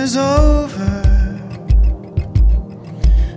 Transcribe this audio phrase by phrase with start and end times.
[0.00, 1.02] Summer's over.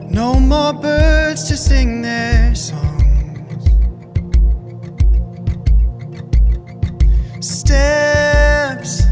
[0.09, 3.65] No more birds to sing their songs.
[7.41, 9.03] Steps,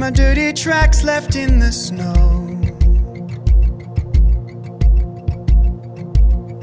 [0.00, 2.14] my dirty tracks left in the snow.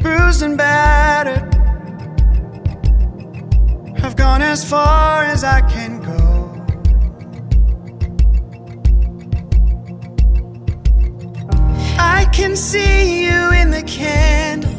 [0.02, 1.56] Bruised and battered,
[4.04, 5.85] I've gone as far as I can
[12.56, 14.72] see you in the candle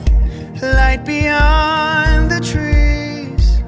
[0.63, 3.59] light beyond the trees.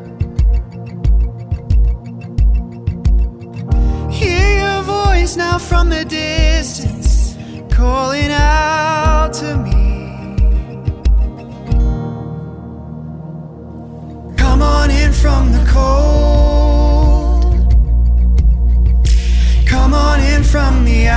[4.10, 7.36] Hear your voice now from the distance,
[7.70, 9.76] calling out to me.
[14.36, 17.74] Come on in from the cold.
[19.66, 21.07] Come on in from the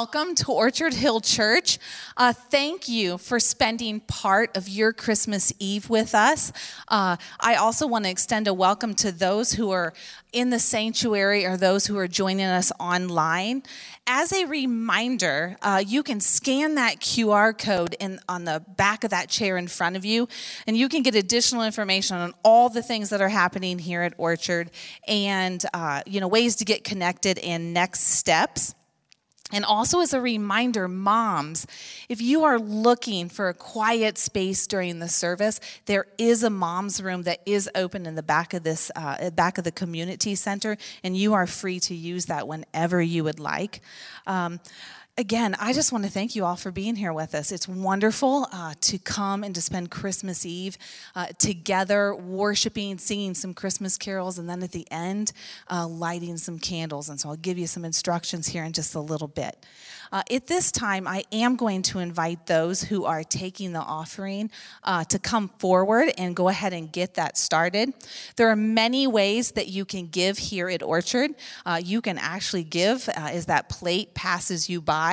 [0.00, 1.78] welcome to Orchard Hill Church.
[2.16, 6.52] Uh, thank you for spending part of your Christmas Eve with us.
[6.88, 9.92] Uh, I also want to extend a welcome to those who are
[10.32, 13.62] in the sanctuary or those who are joining us online.
[14.06, 19.10] As a reminder, uh, you can scan that QR code in, on the back of
[19.10, 20.28] that chair in front of you,
[20.66, 24.14] and you can get additional information on all the things that are happening here at
[24.16, 24.70] Orchard
[25.06, 28.74] and uh, you know ways to get connected and next steps.
[29.52, 31.66] And also, as a reminder, moms,
[32.08, 37.02] if you are looking for a quiet space during the service, there is a mom's
[37.02, 40.76] room that is open in the back of this, uh, back of the community center,
[41.02, 43.80] and you are free to use that whenever you would like.
[44.26, 44.60] Um,
[45.20, 47.52] again, I just want to thank you all for being here with us.
[47.52, 50.78] It's wonderful uh, to come and to spend Christmas Eve
[51.14, 55.32] uh, together, worshiping, singing some Christmas carols, and then at the end,
[55.70, 57.10] uh, lighting some candles.
[57.10, 59.66] And so I'll give you some instructions here in just a little bit.
[60.12, 64.50] Uh, at this time, I am going to invite those who are taking the offering
[64.82, 67.92] uh, to come forward and go ahead and get that started.
[68.36, 71.32] There are many ways that you can give here at Orchard.
[71.64, 75.09] Uh, you can actually give as that plate passes you by.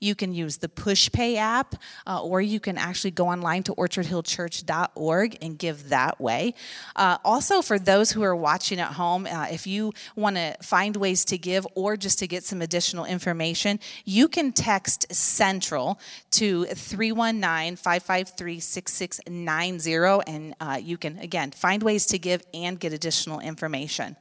[0.00, 1.76] You can use the PushPay app,
[2.06, 6.54] uh, or you can actually go online to orchardhillchurch.org and give that way.
[6.96, 11.24] Uh, also, for those who are watching at home, if you want to find ways
[11.26, 15.98] to give or just to get some additional information, you can text Central
[16.32, 22.92] to 319 553 6690, and uh, you can, again, find ways to give and get
[22.92, 24.16] additional information.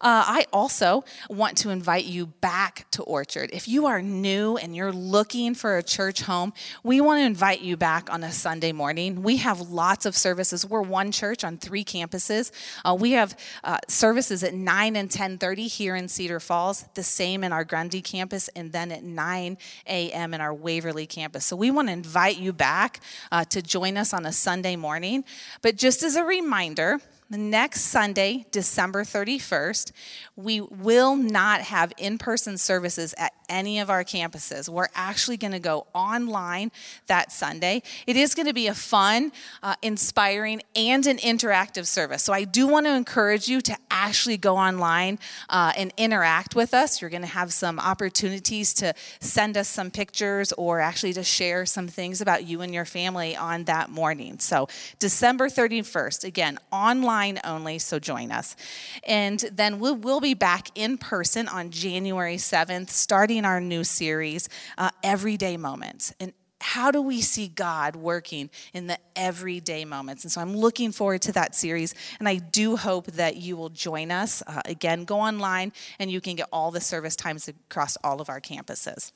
[0.00, 3.50] Uh, I also want to invite you back to Orchard.
[3.52, 6.52] If you are new and you're looking for a church home,
[6.82, 9.22] we want to invite you back on a Sunday morning.
[9.22, 10.66] We have lots of services.
[10.66, 12.50] We're one church on three campuses.
[12.84, 17.42] Uh, we have uh, services at 9 and 10:30 here in Cedar Falls, the same
[17.44, 20.34] in our Grundy campus, and then at 9 a.m.
[20.34, 21.46] in our Waverly campus.
[21.46, 23.00] So we want to invite you back
[23.32, 25.24] uh, to join us on a Sunday morning.
[25.62, 27.00] But just as a reminder,
[27.30, 29.92] next Sunday, December 31st,
[30.36, 34.68] we will not have in person services at any of our campuses.
[34.68, 36.72] We're actually going to go online
[37.06, 37.82] that Sunday.
[38.06, 39.32] It is going to be a fun,
[39.62, 42.22] uh, inspiring, and an interactive service.
[42.22, 45.18] So I do want to encourage you to actually go online
[45.48, 47.00] uh, and interact with us.
[47.00, 51.66] You're going to have some opportunities to send us some pictures or actually to share
[51.66, 54.38] some things about you and your family on that morning.
[54.38, 54.68] So
[54.98, 58.56] December 31st, again, online only, so join us.
[59.04, 63.82] And then we'll, we'll be back in person on January 7th, starting starting our new
[63.82, 64.48] series,
[64.78, 66.14] uh, Everyday Moments.
[66.20, 70.24] And how do we see God working in the everyday moments?
[70.24, 73.68] And so I'm looking forward to that series, and I do hope that you will
[73.68, 74.42] join us.
[74.46, 78.28] Uh, again, go online and you can get all the service times across all of
[78.28, 79.12] our campuses.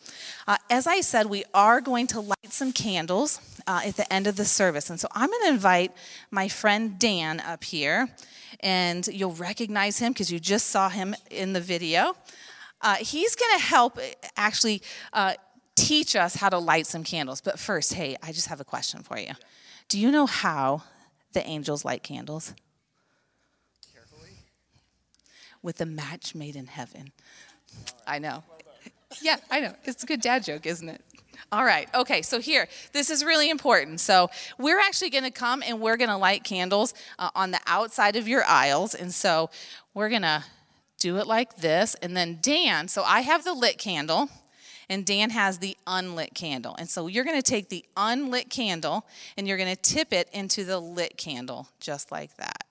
[0.47, 4.27] Uh, as I said, we are going to light some candles uh, at the end
[4.27, 5.93] of the service, and so I'm going to invite
[6.31, 8.09] my friend Dan up here,
[8.61, 12.15] and you'll recognize him because you just saw him in the video.
[12.83, 13.99] Uh, he's going to help
[14.37, 14.83] actually
[15.13, 15.35] uh,
[15.81, 17.41] teach us how to light some candles.
[17.41, 19.33] But first, hey, I just have a question for you.
[19.89, 20.83] Do you know how
[21.33, 22.55] the angels light candles?
[23.93, 24.31] Carefully.
[25.63, 27.13] With a match made in heaven.
[28.07, 28.43] I know.
[29.21, 29.75] Yeah, I know.
[29.85, 31.01] It's a good dad joke, isn't it?
[31.53, 31.89] All right.
[31.95, 32.23] Okay.
[32.23, 33.99] So here, this is really important.
[33.99, 37.61] So we're actually going to come and we're going to light candles uh, on the
[37.67, 39.51] outside of your aisles, and so
[39.95, 40.45] we're going to
[40.99, 41.97] do it like this.
[41.97, 44.29] And then Dan, so I have the lit candle,
[44.91, 46.77] and Dan has the unlit candle.
[46.79, 49.07] And so you're going to take the unlit candle
[49.39, 52.65] and you're going to tip it into the lit candle, just like that.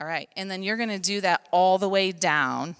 [0.00, 0.28] All right.
[0.36, 2.74] And then you're going to do that all the way down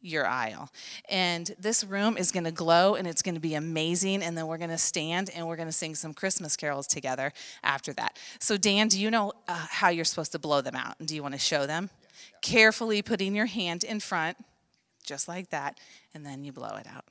[0.00, 0.68] your aisle.
[1.08, 4.22] And this room is going to glow and it's going to be amazing.
[4.22, 7.32] And then we're going to stand and we're going to sing some Christmas carols together
[7.62, 8.18] after that.
[8.38, 10.96] So, Dan, do you know uh, how you're supposed to blow them out?
[10.98, 11.88] And do you want to show them?
[12.44, 14.36] carefully putting your hand in front,
[15.04, 15.78] just like that,
[16.14, 17.04] and then you blow it out.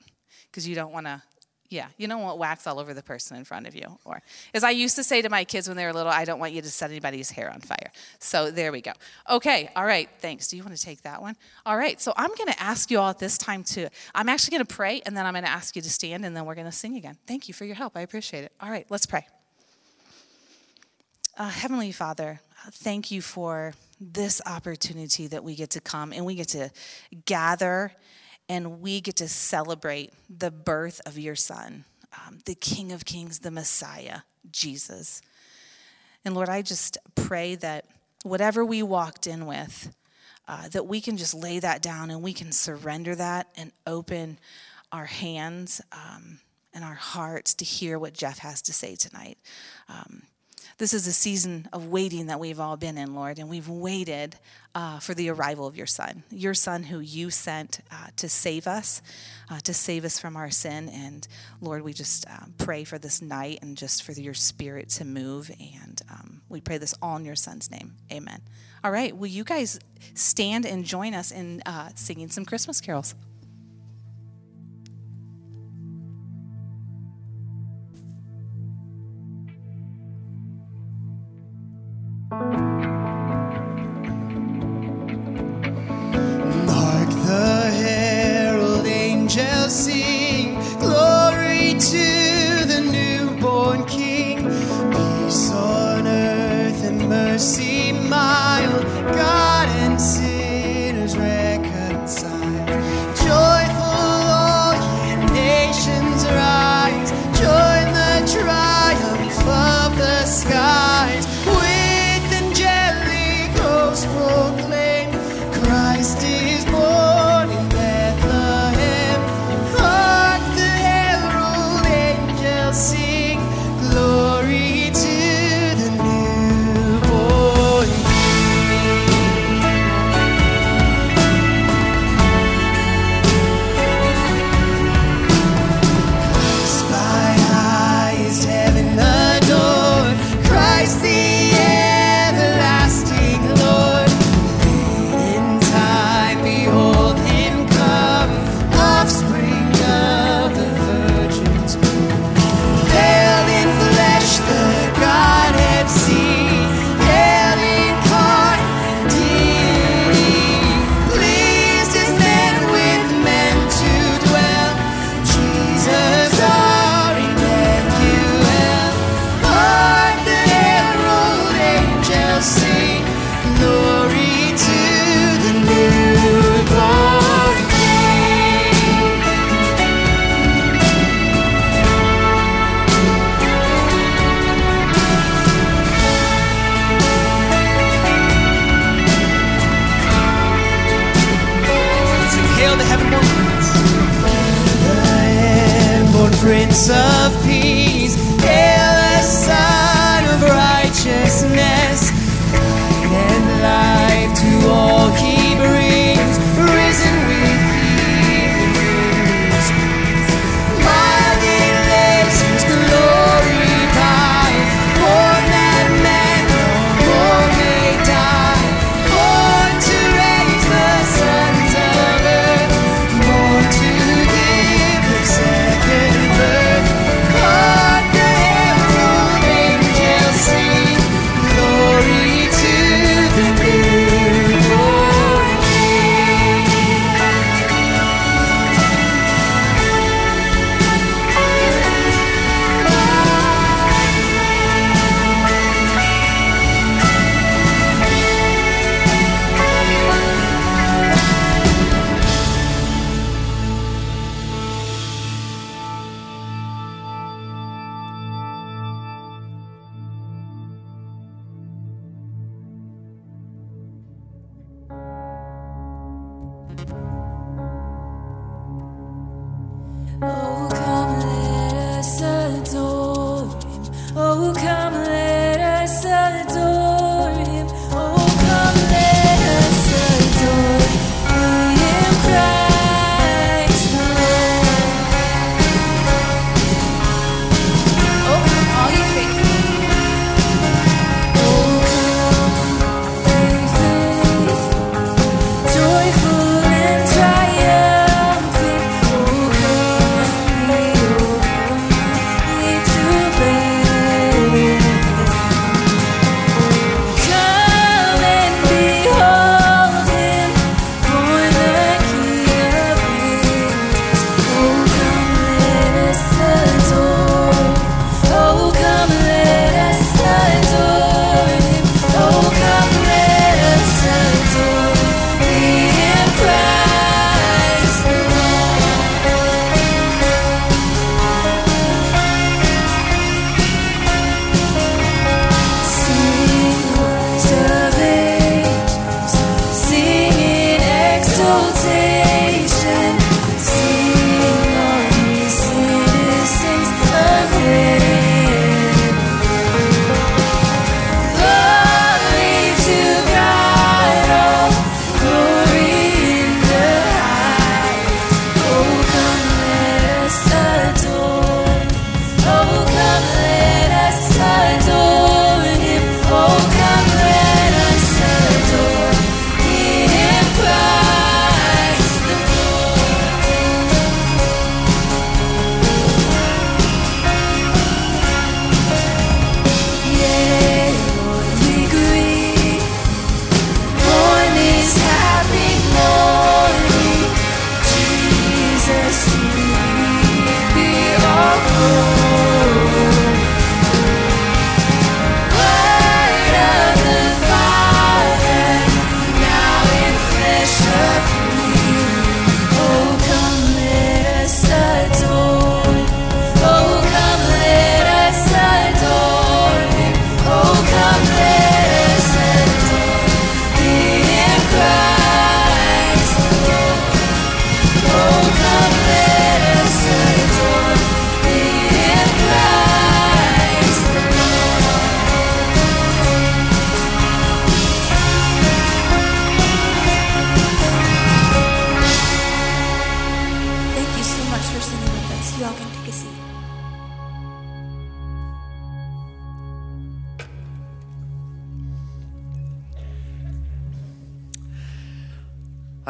[0.50, 1.22] Because you don't want to,
[1.70, 3.98] yeah, you don't want wax all over the person in front of you.
[4.04, 4.20] Or,
[4.52, 6.52] as I used to say to my kids when they were little, I don't want
[6.52, 7.90] you to set anybody's hair on fire.
[8.18, 8.92] So there we go.
[9.28, 10.46] Okay, all right, thanks.
[10.48, 11.36] Do you want to take that one?
[11.64, 14.56] All right, so I'm going to ask you all at this time to, I'm actually
[14.56, 16.54] going to pray, and then I'm going to ask you to stand, and then we're
[16.54, 17.16] going to sing again.
[17.26, 17.96] Thank you for your help.
[17.96, 18.52] I appreciate it.
[18.60, 19.26] All right, let's pray.
[21.36, 26.34] Uh, Heavenly Father, thank you for this opportunity that we get to come and we
[26.34, 26.70] get to
[27.24, 27.92] gather
[28.48, 33.38] and we get to celebrate the birth of your son, um, the King of Kings,
[33.38, 34.20] the Messiah,
[34.50, 35.22] Jesus.
[36.24, 37.86] And Lord, I just pray that
[38.22, 39.94] whatever we walked in with,
[40.46, 44.38] uh, that we can just lay that down and we can surrender that and open
[44.92, 46.38] our hands um,
[46.74, 49.38] and our hearts to hear what Jeff has to say tonight.
[49.88, 50.22] Um,
[50.78, 54.36] this is a season of waiting that we've all been in, Lord, and we've waited
[54.74, 58.66] uh, for the arrival of your Son, your Son who you sent uh, to save
[58.66, 59.00] us,
[59.50, 60.88] uh, to save us from our sin.
[60.88, 61.26] And
[61.60, 65.50] Lord, we just um, pray for this night and just for your Spirit to move.
[65.50, 67.94] And um, we pray this all in your Son's name.
[68.12, 68.40] Amen.
[68.82, 69.78] All right, will you guys
[70.14, 73.14] stand and join us in uh, singing some Christmas carols?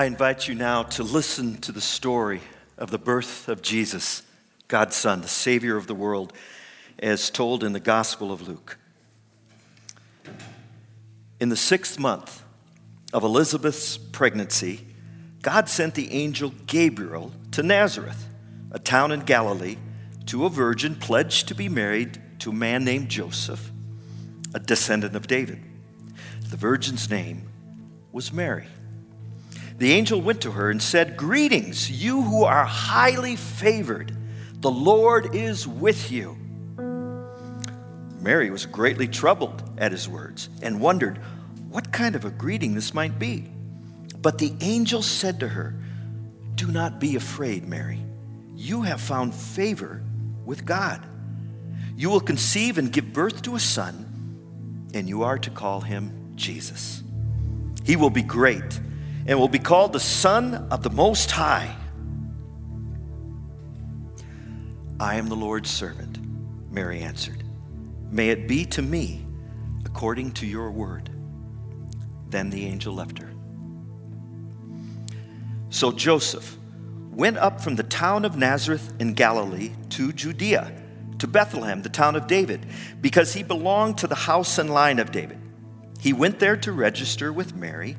[0.05, 2.43] I invite you now to listen to the story
[2.77, 4.23] of the birth of Jesus,
[4.69, 6.35] God's Son, the Savior of the world,
[6.99, 8.77] as told in the Gospel of Luke.
[11.41, 12.43] In the sixth month
[13.15, 14.87] of Elizabeth's pregnancy,
[15.41, 18.29] God sent the angel Gabriel to Nazareth,
[18.73, 19.79] a town in Galilee,
[20.27, 23.73] to a virgin pledged to be married to a man named Joseph,
[24.55, 25.63] a descendant of David.
[26.51, 27.49] The virgin's name
[28.13, 28.67] was Mary.
[29.77, 34.17] The angel went to her and said, Greetings, you who are highly favored.
[34.61, 36.39] The Lord is with you.
[38.21, 41.19] Mary was greatly troubled at his words and wondered
[41.69, 43.51] what kind of a greeting this might be.
[44.17, 45.75] But the angel said to her,
[46.55, 48.01] Do not be afraid, Mary.
[48.55, 50.03] You have found favor
[50.47, 51.05] with God.
[51.97, 56.33] You will conceive and give birth to a son, and you are to call him
[56.37, 57.03] Jesus.
[57.85, 58.81] He will be great
[59.27, 61.75] and will be called the Son of the Most High.
[65.01, 66.19] I am the Lord's servant,
[66.71, 67.43] Mary answered.
[68.11, 69.27] May it be to me
[69.85, 71.11] according to your word.
[72.29, 73.33] Then the angel left her.
[75.71, 76.57] So Joseph
[77.11, 80.73] went up from the town of Nazareth in Galilee to Judea,
[81.19, 82.67] to Bethlehem, the town of David,
[83.01, 85.41] because he belonged to the house and line of David.
[86.01, 87.97] He went there to register with Mary,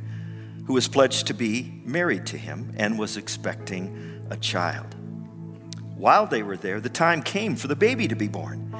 [0.65, 4.95] who was pledged to be married to him and was expecting a child.
[5.95, 8.75] While they were there, the time came for the baby to be born,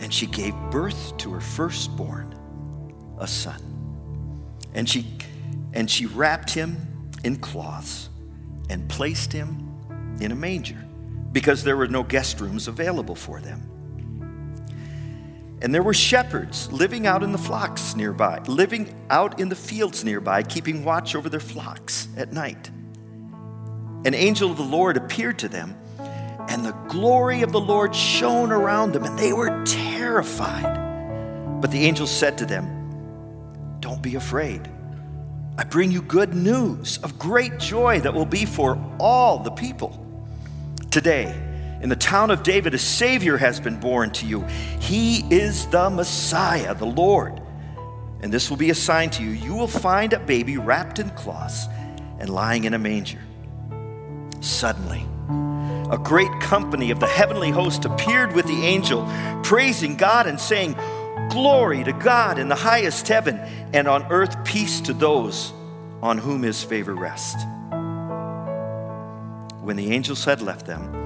[0.00, 2.34] and she gave birth to her firstborn,
[3.18, 3.60] a son.
[4.74, 5.06] And she,
[5.72, 6.76] and she wrapped him
[7.24, 8.08] in cloths
[8.70, 10.82] and placed him in a manger
[11.32, 13.75] because there were no guest rooms available for them.
[15.62, 20.04] And there were shepherds living out in the flocks nearby, living out in the fields
[20.04, 22.70] nearby, keeping watch over their flocks at night.
[24.04, 25.76] An angel of the Lord appeared to them,
[26.48, 31.60] and the glory of the Lord shone around them, and they were terrified.
[31.60, 34.70] But the angel said to them, Don't be afraid.
[35.58, 40.02] I bring you good news of great joy that will be for all the people.
[40.90, 41.34] Today,
[41.86, 44.40] in the town of David, a Savior has been born to you.
[44.80, 47.40] He is the Messiah, the Lord.
[48.22, 49.30] And this will be a sign to you.
[49.30, 51.68] You will find a baby wrapped in cloths
[52.18, 53.20] and lying in a manger.
[54.40, 55.06] Suddenly,
[55.88, 59.08] a great company of the heavenly host appeared with the angel,
[59.44, 60.74] praising God and saying,
[61.30, 63.38] Glory to God in the highest heaven,
[63.72, 65.52] and on earth peace to those
[66.02, 67.44] on whom his favor rests.
[69.62, 71.05] When the angels had left them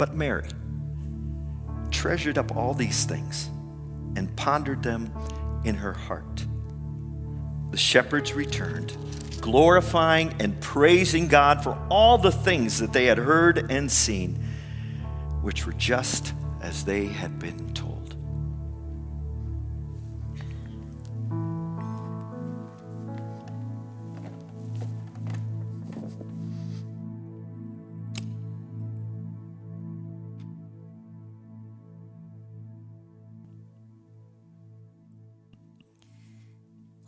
[0.00, 0.48] But Mary
[1.90, 3.50] treasured up all these things
[4.16, 5.12] and pondered them
[5.62, 6.46] in her heart.
[7.70, 8.96] The shepherds returned,
[9.42, 14.42] glorifying and praising God for all the things that they had heard and seen,
[15.42, 16.32] which were just
[16.62, 17.89] as they had been told.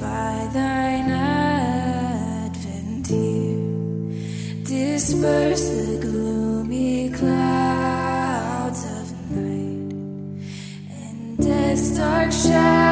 [0.00, 2.54] By thine advent.
[4.64, 9.92] Disperse the gloomy clouds of night
[10.90, 12.83] and death's dark shadows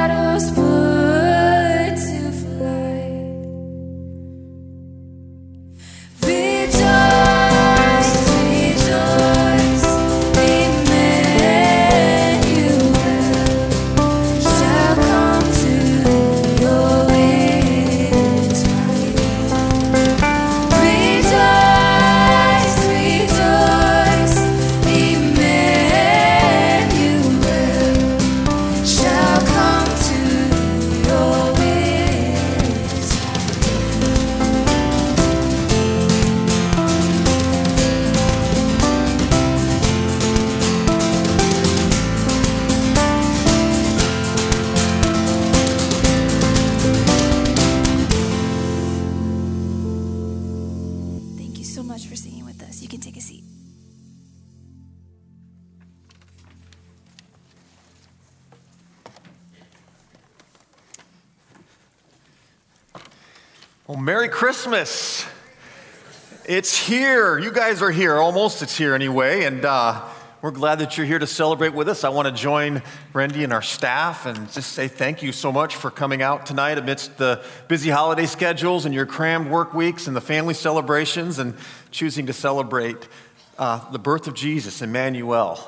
[66.53, 67.39] It's here.
[67.39, 68.19] You guys are here.
[68.19, 69.45] Almost it's here anyway.
[69.45, 70.07] And uh,
[70.43, 72.05] we're glad that you're here to celebrate with us.
[72.05, 72.83] I want to join
[73.15, 76.77] Randy and our staff and just say thank you so much for coming out tonight
[76.77, 81.55] amidst the busy holiday schedules and your crammed work weeks and the family celebrations and
[81.91, 83.09] choosing to celebrate
[83.57, 85.59] uh, the birth of Jesus, Emmanuel,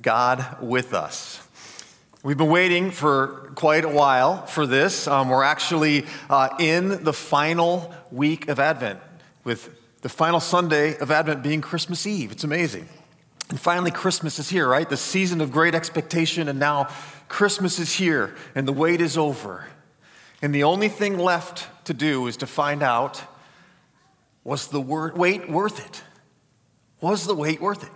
[0.00, 1.46] God with us.
[2.22, 5.06] We've been waiting for quite a while for this.
[5.06, 9.00] Um, we're actually uh, in the final week of Advent,
[9.44, 12.32] with the final Sunday of Advent being Christmas Eve.
[12.32, 12.88] It's amazing.
[13.50, 14.88] And finally, Christmas is here, right?
[14.88, 16.88] The season of great expectation, and now
[17.28, 19.66] Christmas is here, and the wait is over.
[20.40, 23.22] And the only thing left to do is to find out
[24.42, 26.02] was the wait worth it?
[27.00, 27.90] Was the wait worth it?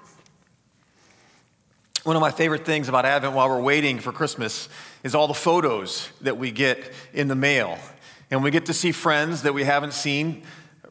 [2.04, 4.68] One of my favorite things about Advent while we're waiting for Christmas
[5.02, 7.78] is all the photos that we get in the mail.
[8.30, 10.42] And we get to see friends that we haven't seen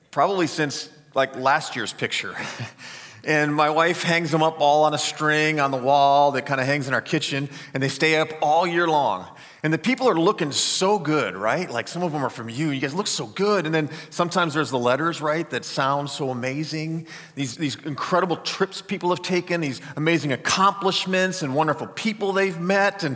[0.09, 2.35] probably since like last year's picture.
[3.23, 6.59] and my wife hangs them up all on a string on the wall that kind
[6.59, 9.27] of hangs in our kitchen, and they stay up all year long.
[9.63, 11.71] And the people are looking so good, right?
[11.71, 12.71] Like some of them are from you.
[12.71, 13.65] You guys look so good.
[13.65, 17.07] And then sometimes there's the letters, right, that sound so amazing.
[17.35, 23.05] These, these incredible trips people have taken, these amazing accomplishments and wonderful people they've met.
[23.05, 23.15] And,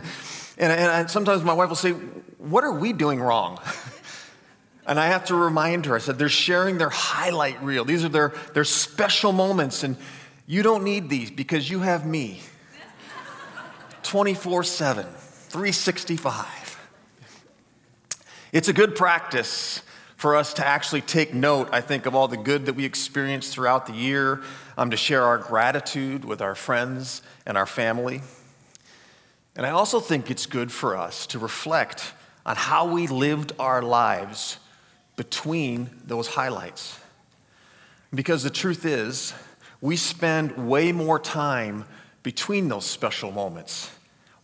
[0.56, 3.60] and, and sometimes my wife will say, What are we doing wrong?
[4.88, 7.84] And I have to remind her, I said, they're sharing their highlight reel.
[7.84, 9.84] These are their, their special moments.
[9.84, 9.98] And
[10.46, 12.40] you don't need these because you have me
[14.02, 16.80] 24 7, 365.
[18.50, 19.82] It's a good practice
[20.16, 23.52] for us to actually take note, I think, of all the good that we experience
[23.52, 24.42] throughout the year,
[24.78, 28.22] um, to share our gratitude with our friends and our family.
[29.54, 32.14] And I also think it's good for us to reflect
[32.46, 34.56] on how we lived our lives
[35.18, 36.98] between those highlights.
[38.14, 39.34] Because the truth is,
[39.80, 41.84] we spend way more time
[42.22, 43.90] between those special moments,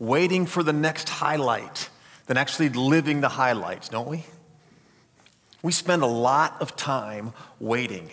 [0.01, 1.89] waiting for the next highlight
[2.27, 4.25] than actually living the highlights, don't we?
[5.63, 8.11] We spend a lot of time waiting.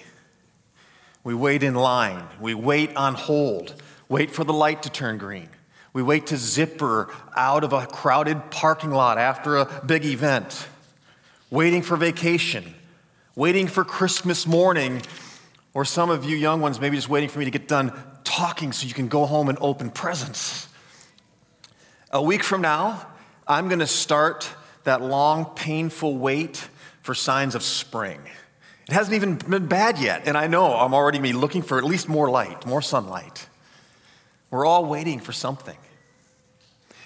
[1.24, 3.74] We wait in line, we wait on hold,
[4.08, 5.50] wait for the light to turn green.
[5.94, 10.68] We wait to zipper out of a crowded parking lot after a big event,
[11.52, 12.74] waiting for vacation,
[13.36, 15.02] waiting for Christmas morning,
[15.74, 18.72] or some of you young ones maybe just waiting for me to get done talking
[18.72, 20.68] so you can go home and open presents.
[22.12, 23.06] A week from now,
[23.48, 24.50] I'm going to start
[24.86, 26.68] that long, painful wait
[27.02, 28.22] for signs of spring.
[28.88, 31.84] It hasn't even been bad yet, and I know I'm already me looking for at
[31.84, 33.48] least more light, more sunlight.
[34.50, 35.78] We're all waiting for something.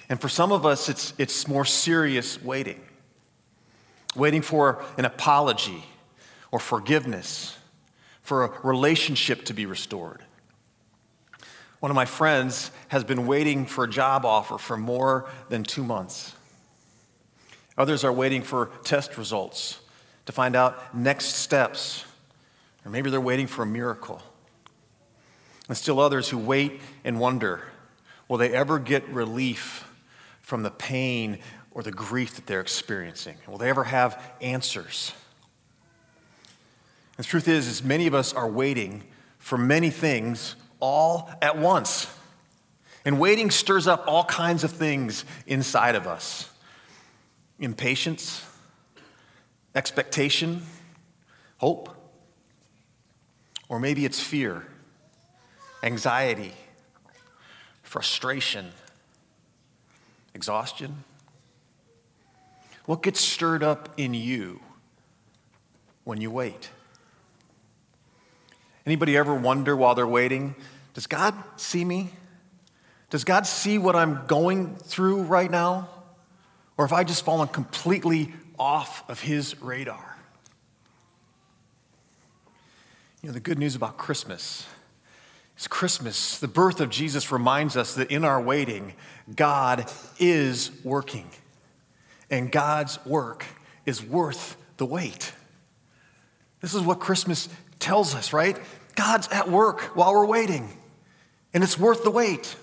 [0.09, 2.81] And for some of us, it's, it's more serious waiting.
[4.15, 5.83] Waiting for an apology
[6.51, 7.57] or forgiveness,
[8.21, 10.23] for a relationship to be restored.
[11.79, 15.83] One of my friends has been waiting for a job offer for more than two
[15.83, 16.33] months.
[17.77, 19.79] Others are waiting for test results
[20.25, 22.05] to find out next steps,
[22.83, 24.23] or maybe they're waiting for a miracle.
[25.67, 27.61] And still others who wait and wonder
[28.27, 29.87] will they ever get relief
[30.41, 31.37] from the pain
[31.75, 33.35] or the grief that they're experiencing?
[33.47, 35.11] Will they ever have answers?
[37.17, 39.03] The truth is, is many of us are waiting
[39.37, 42.07] for many things all at once.
[43.03, 46.49] And waiting stirs up all kinds of things inside of us.
[47.59, 48.43] impatience,
[49.75, 50.61] expectation,
[51.57, 51.89] hope.
[53.69, 54.65] Or maybe it's fear,
[55.83, 56.53] anxiety,
[57.83, 58.71] frustration,
[60.33, 61.03] exhaustion.
[62.85, 64.59] What gets stirred up in you
[66.03, 66.69] when you wait?
[68.85, 70.55] Anybody ever wonder while they're waiting,
[70.93, 72.11] does God see me?
[73.09, 75.89] Does God see what I'm going through right now?
[76.77, 80.17] Or have I just fallen completely off of his radar?
[83.21, 84.67] You know, the good news about Christmas
[85.57, 88.93] is Christmas, the birth of Jesus, reminds us that in our waiting,
[89.35, 91.29] God is working.
[92.29, 93.45] And God's work
[93.85, 95.33] is worth the wait.
[96.61, 98.57] This is what Christmas tells us, right?
[98.95, 100.69] God's at work while we're waiting,
[101.53, 102.55] and it's worth the wait.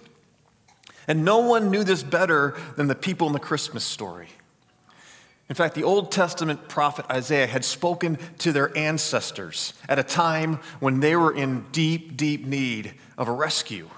[1.07, 4.29] And no one knew this better than the people in the Christmas story.
[5.49, 10.61] In fact, the Old Testament prophet Isaiah had spoken to their ancestors at a time
[10.81, 13.89] when they were in deep, deep need of a rescue.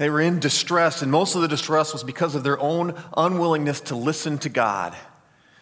[0.00, 3.82] They were in distress, and most of the distress was because of their own unwillingness
[3.82, 4.96] to listen to God.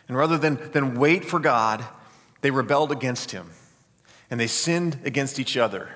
[0.06, 1.84] And rather than, than wait for God,
[2.40, 3.50] they rebelled against Him
[4.30, 5.88] and they sinned against each other,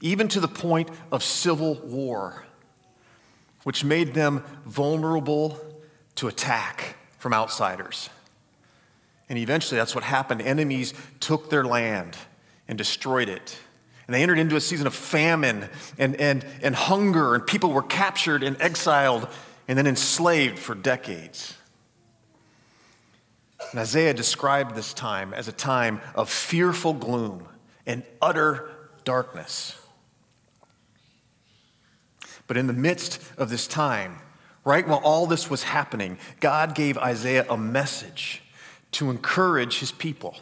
[0.00, 2.46] even to the point of civil war,
[3.64, 5.60] which made them vulnerable
[6.14, 8.08] to attack from outsiders.
[9.28, 10.40] And eventually, that's what happened.
[10.40, 12.16] Enemies took their land
[12.68, 13.58] and destroyed it.
[14.10, 17.84] And they entered into a season of famine and, and, and hunger, and people were
[17.84, 19.28] captured and exiled
[19.68, 21.54] and then enslaved for decades.
[23.70, 27.46] And Isaiah described this time as a time of fearful gloom
[27.86, 28.72] and utter
[29.04, 29.80] darkness.
[32.48, 34.18] But in the midst of this time,
[34.64, 38.42] right while all this was happening, God gave Isaiah a message
[38.90, 40.36] to encourage his people.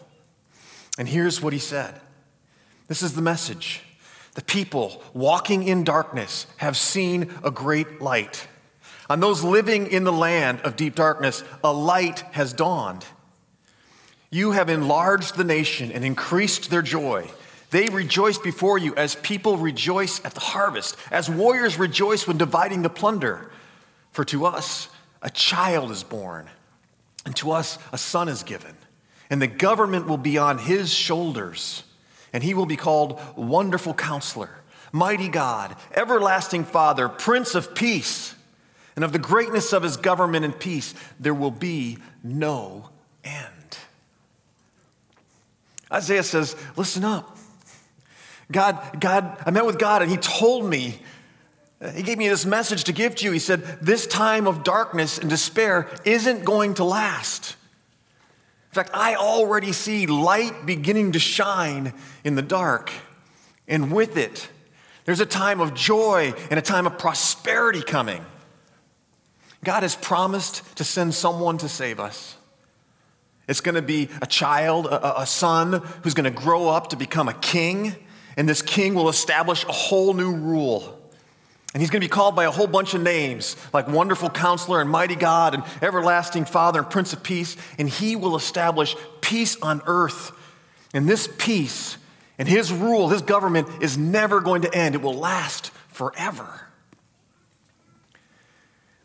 [0.97, 2.01] And here's what he said
[2.89, 3.83] This is the message.
[4.35, 8.47] The people walking in darkness have seen a great light.
[9.11, 13.05] On those living in the land of deep darkness, a light has dawned.
[14.31, 17.31] You have enlarged the nation and increased their joy.
[17.71, 22.83] They rejoice before you as people rejoice at the harvest, as warriors rejoice when dividing
[22.83, 23.51] the plunder.
[24.13, 24.89] For to us
[25.23, 26.49] a child is born,
[27.27, 28.75] and to us a son is given,
[29.29, 31.83] and the government will be on his shoulders,
[32.39, 34.61] and he will be called Wonderful Counselor,
[34.93, 38.33] Mighty God, Everlasting Father, Prince of Peace.
[38.95, 42.91] And of the greatness of his government and peace, there will be no
[43.25, 43.79] end.
[45.91, 47.37] Isaiah says, Listen up.
[48.53, 51.01] God, God, I met with God and He told me,
[51.93, 53.33] He gave me this message to give to you.
[53.33, 57.57] He said, This time of darkness and despair isn't going to last.
[58.71, 62.93] In fact, I already see light beginning to shine in the dark.
[63.67, 64.49] And with it,
[65.05, 68.25] there's a time of joy and a time of prosperity coming.
[69.65, 72.37] God has promised to send someone to save us.
[73.49, 76.97] It's going to be a child, a, a son who's going to grow up to
[76.97, 77.95] become a king,
[78.37, 80.98] and this king will establish a whole new rule.
[81.75, 84.81] And he's going to be called by a whole bunch of names, like Wonderful Counselor
[84.81, 87.57] and Mighty God and Everlasting Father and Prince of Peace.
[87.79, 90.33] And he will establish peace on earth.
[90.95, 91.99] And this peace
[92.39, 96.63] and his rule, his government, is never going to end, it will last forever.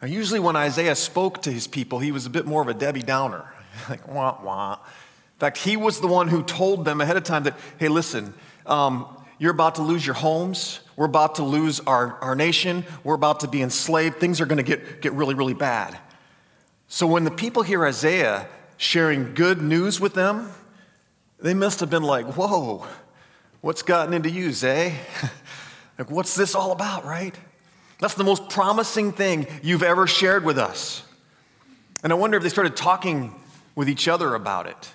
[0.02, 2.73] Now, usually when Isaiah spoke to his people, he was a bit more of a
[2.73, 3.54] Debbie Downer.
[3.89, 4.73] like, wah, wah.
[4.73, 8.34] In fact, he was the one who told them ahead of time that, hey, listen,
[8.65, 9.08] um,
[9.39, 10.80] you're about to lose your homes.
[10.96, 12.86] We're about to lose our, our nation.
[13.04, 14.17] We're about to be enslaved.
[14.17, 15.98] Things are going to get, get really, really bad.
[16.88, 20.50] So when the people hear Isaiah sharing good news with them,
[21.39, 22.86] they must have been like, whoa,
[23.62, 24.96] what's gotten into you, Zay?
[25.98, 27.36] like, what's this all about, right?
[28.00, 31.04] That's the most promising thing you've ever shared with us.
[32.04, 33.34] And I wonder if they started talking
[33.76, 34.91] with each other about it.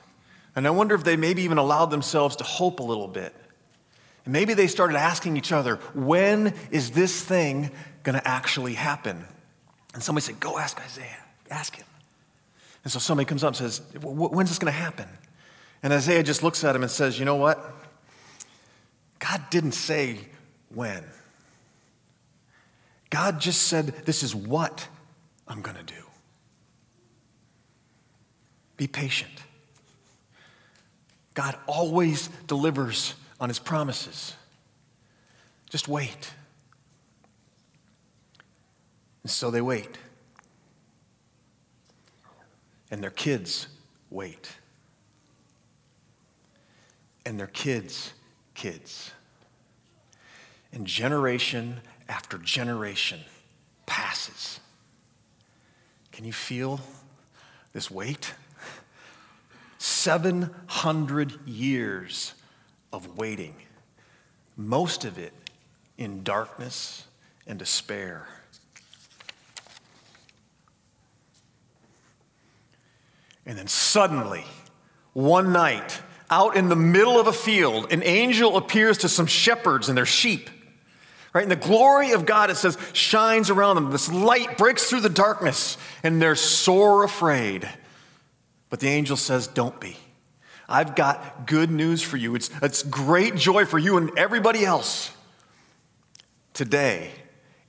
[0.54, 3.34] And I wonder if they maybe even allowed themselves to hope a little bit.
[4.28, 7.70] Maybe they started asking each other, when is this thing
[8.02, 9.24] going to actually happen?
[9.94, 11.86] And somebody said, go ask Isaiah, ask him.
[12.84, 15.08] And so somebody comes up and says, when's this going to happen?
[15.82, 17.58] And Isaiah just looks at him and says, you know what?
[19.18, 20.18] God didn't say
[20.74, 21.04] when.
[23.08, 24.86] God just said, this is what
[25.46, 26.02] I'm going to do.
[28.76, 29.32] Be patient.
[31.32, 34.34] God always delivers on his promises.
[35.70, 36.32] Just wait.
[39.22, 39.98] And so they wait.
[42.90, 43.68] and their kids
[44.10, 44.48] wait.
[47.26, 48.12] And their kids'
[48.54, 49.12] kids.
[50.72, 53.20] And generation after generation
[53.86, 54.60] passes.
[56.12, 56.80] Can you feel
[57.72, 58.32] this weight?
[59.78, 62.34] 700 years
[62.92, 63.54] of waiting,
[64.56, 65.32] most of it
[65.96, 67.04] in darkness
[67.46, 68.26] and despair.
[73.46, 74.44] And then suddenly,
[75.14, 79.88] one night, out in the middle of a field, an angel appears to some shepherds
[79.88, 80.50] and their sheep.
[81.32, 81.42] Right?
[81.42, 83.90] And the glory of God, it says, shines around them.
[83.90, 87.68] This light breaks through the darkness, and they're sore afraid.
[88.70, 89.96] But the angel says, Don't be.
[90.68, 92.34] I've got good news for you.
[92.34, 95.10] It's, it's great joy for you and everybody else.
[96.52, 97.12] Today,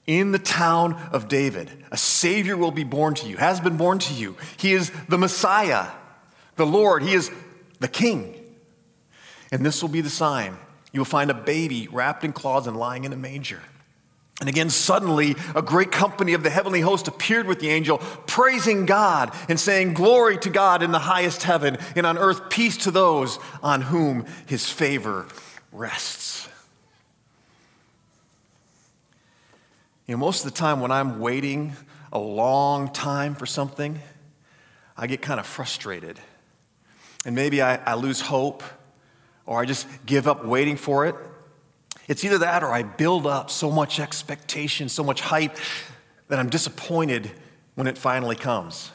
[0.05, 3.99] in the town of David, a Savior will be born to you, has been born
[3.99, 4.35] to you.
[4.57, 5.87] He is the Messiah,
[6.55, 7.03] the Lord.
[7.03, 7.31] He is
[7.79, 8.35] the King.
[9.51, 10.57] And this will be the sign.
[10.91, 13.61] You will find a baby wrapped in cloths and lying in a manger.
[14.39, 18.85] And again, suddenly, a great company of the heavenly host appeared with the angel, praising
[18.85, 22.91] God and saying, Glory to God in the highest heaven, and on earth peace to
[22.91, 25.27] those on whom his favor
[25.73, 26.47] rests.
[30.07, 31.75] You know, most of the time when I'm waiting
[32.13, 33.99] a long time for something,
[34.97, 36.17] I get kind of frustrated.
[37.25, 38.63] And maybe I, I lose hope,
[39.45, 41.15] or I just give up waiting for it.
[42.09, 45.55] It's either that or I build up so much expectation, so much hype
[46.27, 47.29] that I'm disappointed
[47.75, 48.91] when it finally comes.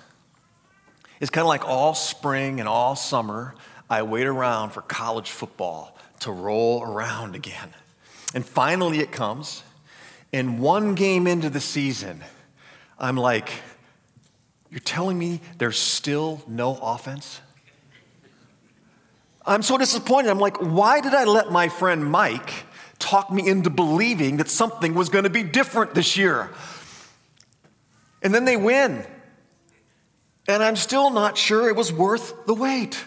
[1.20, 3.54] It's kind of like all spring and all summer,
[3.88, 7.72] I wait around for college football to roll around again.
[8.34, 9.62] And finally it comes,
[10.32, 12.20] and one game into the season,
[12.98, 13.48] I'm like,
[14.70, 17.40] You're telling me there's still no offense?
[19.46, 20.30] I'm so disappointed.
[20.30, 22.66] I'm like, Why did I let my friend Mike?
[22.98, 26.50] Talked me into believing that something was going to be different this year.
[28.22, 29.04] And then they win.
[30.48, 33.04] And I'm still not sure it was worth the wait.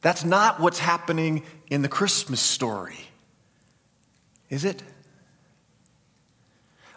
[0.00, 2.98] That's not what's happening in the Christmas story,
[4.50, 4.82] is it?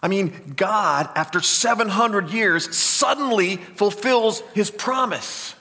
[0.02, 5.56] I mean, God, after 700 years, suddenly fulfills his promise.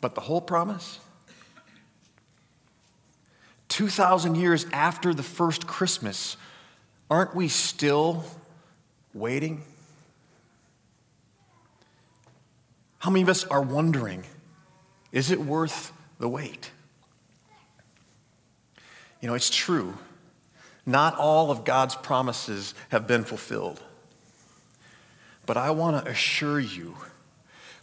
[0.00, 1.00] But the whole promise?
[3.68, 6.36] 2,000 years after the first Christmas,
[7.10, 8.24] aren't we still
[9.12, 9.62] waiting?
[12.98, 14.24] How many of us are wondering,
[15.12, 16.70] is it worth the wait?
[19.20, 19.96] You know, it's true.
[20.84, 23.82] Not all of God's promises have been fulfilled.
[25.46, 26.96] But I want to assure you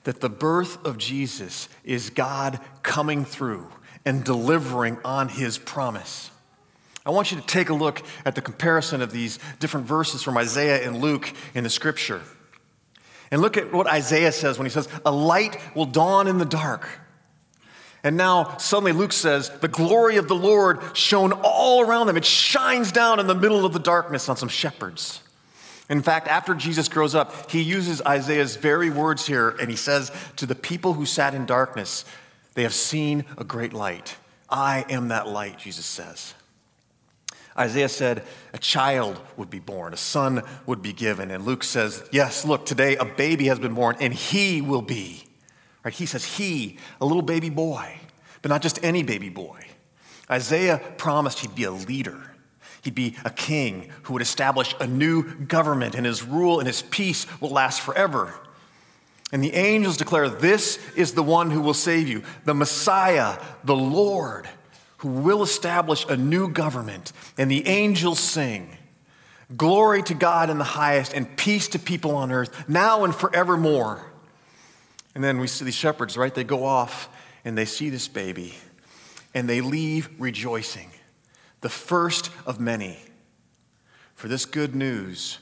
[0.03, 3.67] that the birth of Jesus is God coming through
[4.05, 6.29] and delivering on his promise.
[7.05, 10.37] I want you to take a look at the comparison of these different verses from
[10.37, 12.21] Isaiah and Luke in the scripture.
[13.29, 16.45] And look at what Isaiah says when he says, A light will dawn in the
[16.45, 16.87] dark.
[18.03, 22.17] And now suddenly Luke says, The glory of the Lord shone all around them.
[22.17, 25.21] It shines down in the middle of the darkness on some shepherds.
[25.89, 30.11] In fact, after Jesus grows up, he uses Isaiah's very words here, and he says,
[30.37, 32.05] To the people who sat in darkness,
[32.53, 34.15] they have seen a great light.
[34.49, 36.33] I am that light, Jesus says.
[37.57, 41.31] Isaiah said a child would be born, a son would be given.
[41.31, 45.23] And Luke says, Yes, look, today a baby has been born, and he will be.
[45.83, 45.93] Right?
[45.93, 47.99] He says, He, a little baby boy,
[48.41, 49.65] but not just any baby boy.
[50.29, 52.31] Isaiah promised he'd be a leader.
[52.81, 56.81] He'd be a king who would establish a new government, and his rule and his
[56.81, 58.33] peace will last forever.
[59.33, 63.75] And the angels declare, This is the one who will save you, the Messiah, the
[63.75, 64.47] Lord,
[64.97, 67.11] who will establish a new government.
[67.35, 68.77] And the angels sing,
[69.57, 74.05] Glory to God in the highest, and peace to people on earth, now and forevermore.
[75.15, 76.33] And then we see these shepherds, right?
[76.33, 77.09] They go off
[77.43, 78.53] and they see this baby,
[79.33, 80.91] and they leave rejoicing,
[81.61, 82.99] the first of many.
[84.13, 85.39] For this good news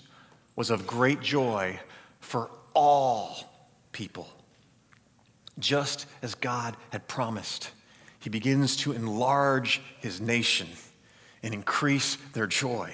[0.55, 1.79] was of great joy
[2.21, 3.50] for all
[3.91, 4.27] people.
[5.59, 7.71] Just as God had promised,
[8.19, 10.67] he begins to enlarge his nation
[11.43, 12.93] and increase their joy.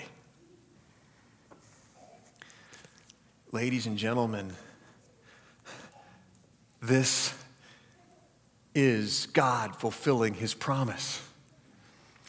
[3.51, 4.51] Ladies and gentlemen,
[6.81, 7.33] this
[8.75, 11.21] is God fulfilling his promise.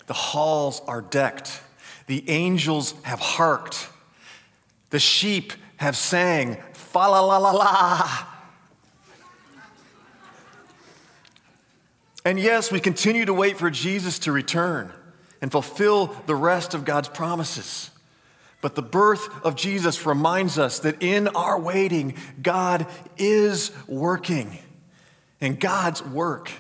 [0.07, 1.61] The halls are decked,
[2.07, 3.89] the angels have harked,
[4.91, 8.27] the sheep have sang fa la la la la.
[12.29, 14.93] And yes, we continue to wait for Jesus to return
[15.41, 17.91] and fulfill the rest of God's promises.
[18.61, 24.59] But the birth of Jesus reminds us that in our waiting, God is working.
[25.41, 26.51] And God's work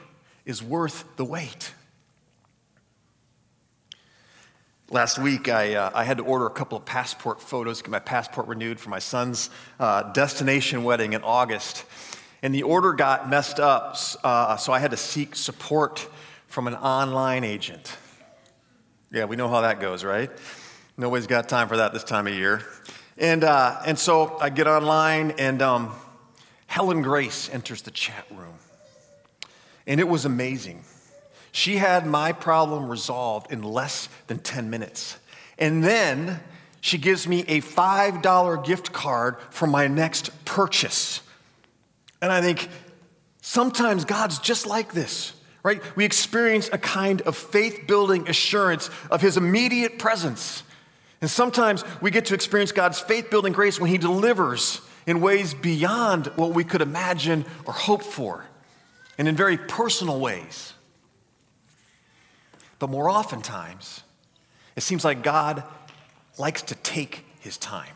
[0.46, 1.74] is worth the wait.
[4.88, 7.98] Last week, I, uh, I had to order a couple of passport photos, get my
[7.98, 11.84] passport renewed for my son's uh, destination wedding in August.
[12.42, 16.08] And the order got messed up, uh, so I had to seek support
[16.46, 17.96] from an online agent.
[19.10, 20.30] Yeah, we know how that goes, right?
[20.96, 22.62] Nobody's got time for that this time of year.
[23.16, 25.94] And, uh, and so I get online, and um,
[26.66, 28.54] Helen Grace enters the chat room.
[29.86, 30.84] And it was amazing.
[31.50, 35.18] She had my problem resolved in less than 10 minutes.
[35.58, 36.40] And then
[36.80, 41.22] she gives me a $5 gift card for my next purchase.
[42.20, 42.68] And I think
[43.40, 45.80] sometimes God's just like this, right?
[45.96, 50.62] We experience a kind of faith building assurance of His immediate presence.
[51.20, 55.54] And sometimes we get to experience God's faith building grace when He delivers in ways
[55.54, 58.44] beyond what we could imagine or hope for,
[59.16, 60.74] and in very personal ways.
[62.78, 64.02] But more oftentimes,
[64.76, 65.64] it seems like God
[66.38, 67.94] likes to take His time.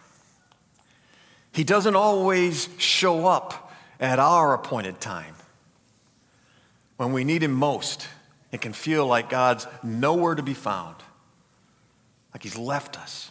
[1.52, 3.61] He doesn't always show up
[4.02, 5.36] at our appointed time.
[6.96, 8.08] When we need Him most,
[8.50, 10.96] it can feel like God's nowhere to be found,
[12.34, 13.30] like He's left us.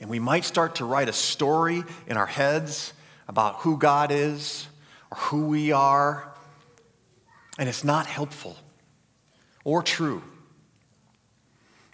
[0.00, 2.94] And we might start to write a story in our heads
[3.28, 4.66] about who God is
[5.10, 6.32] or who we are,
[7.58, 8.56] and it's not helpful
[9.62, 10.22] or true.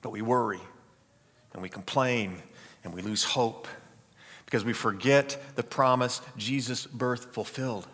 [0.03, 0.61] But we worry
[1.53, 2.37] and we complain
[2.85, 3.66] and we lose hope
[4.55, 7.88] because we forget the promise Jesus' birth fulfilled.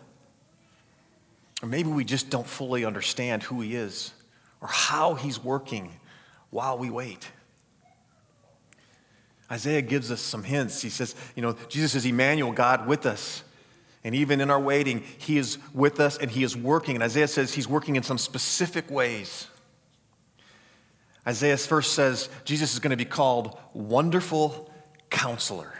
[1.63, 4.13] Or maybe we just don't fully understand who he is
[4.61, 5.89] or how he's working
[6.51, 7.27] while we wait.
[9.49, 10.83] Isaiah gives us some hints.
[10.83, 13.43] He says, you know, Jesus is Emmanuel, God with us.
[14.03, 16.95] And even in our waiting, he is with us and he is working.
[16.95, 19.47] And Isaiah says he's working in some specific ways.
[21.25, 24.71] Isaiah first says Jesus is going to be called Wonderful
[25.09, 25.73] Counselor.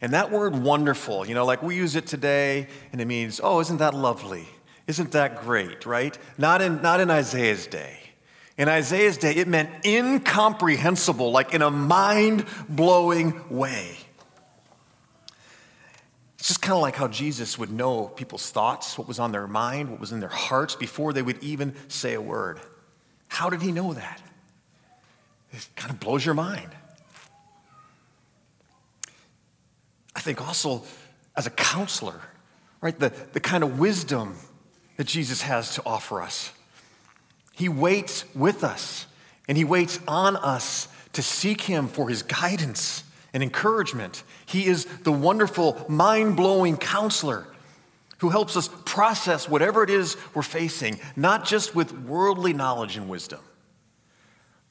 [0.00, 3.60] And that word wonderful, you know, like we use it today and it means, oh,
[3.60, 4.46] isn't that lovely?
[4.86, 6.16] Isn't that great, right?
[6.36, 7.98] Not in, not in Isaiah's day.
[8.56, 13.96] In Isaiah's day, it meant incomprehensible, like in a mind blowing way.
[16.38, 19.48] It's just kind of like how Jesus would know people's thoughts, what was on their
[19.48, 22.60] mind, what was in their hearts before they would even say a word.
[23.28, 24.20] How did he know that?
[25.52, 26.70] It kind of blows your mind.
[30.14, 30.82] I think also
[31.36, 32.20] as a counselor,
[32.80, 32.98] right?
[32.98, 34.36] The, the kind of wisdom
[34.96, 36.52] that Jesus has to offer us.
[37.52, 39.06] He waits with us
[39.48, 44.22] and he waits on us to seek him for his guidance and encouragement.
[44.46, 47.46] He is the wonderful, mind blowing counselor
[48.18, 53.08] who helps us process whatever it is we're facing, not just with worldly knowledge and
[53.08, 53.40] wisdom,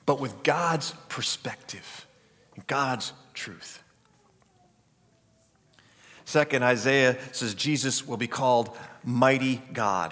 [0.06, 2.08] but with God's perspective
[2.68, 3.83] God's truth.
[6.34, 10.12] Second, Isaiah says Jesus will be called Mighty God.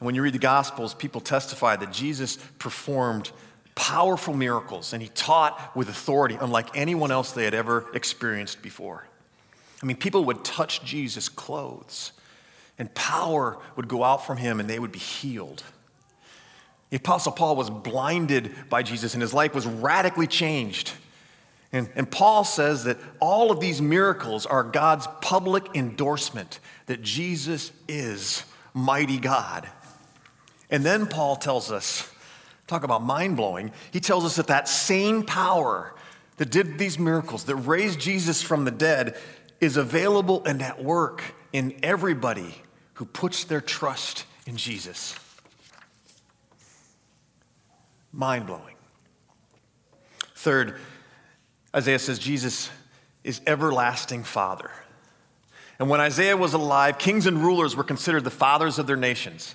[0.00, 3.30] And when you read the Gospels, people testify that Jesus performed
[3.76, 9.06] powerful miracles and he taught with authority, unlike anyone else they had ever experienced before.
[9.80, 12.10] I mean, people would touch Jesus' clothes
[12.76, 15.62] and power would go out from him and they would be healed.
[16.88, 20.94] The Apostle Paul was blinded by Jesus and his life was radically changed.
[21.72, 27.70] And, and Paul says that all of these miracles are God's public endorsement that Jesus
[27.88, 28.44] is
[28.74, 29.68] mighty God.
[30.68, 32.12] And then Paul tells us,
[32.66, 35.94] talk about mind blowing, he tells us that that same power
[36.38, 39.16] that did these miracles, that raised Jesus from the dead,
[39.60, 42.62] is available and at work in everybody
[42.94, 45.14] who puts their trust in Jesus.
[48.12, 48.74] Mind blowing.
[50.34, 50.76] Third,
[51.74, 52.70] Isaiah says Jesus
[53.22, 54.70] is everlasting Father.
[55.78, 59.54] And when Isaiah was alive, kings and rulers were considered the fathers of their nations.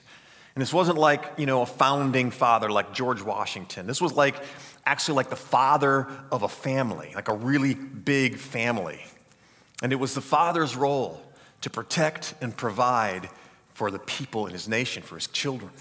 [0.55, 3.87] And this wasn't like, you know, a founding father like George Washington.
[3.87, 4.35] This was like
[4.85, 9.05] actually like the father of a family, like a really big family.
[9.83, 11.21] And it was the father's role
[11.61, 13.29] to protect and provide
[13.73, 15.71] for the people in his nation, for his children.